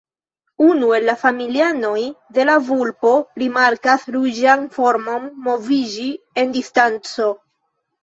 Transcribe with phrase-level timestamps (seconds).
[0.67, 1.99] Unu el la familianoj
[2.39, 3.13] de la vulpo
[3.43, 6.11] rimarkas ruĝan formon moviĝi
[6.43, 7.33] en distanco.